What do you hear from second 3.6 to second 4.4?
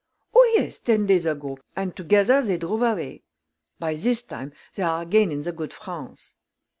By this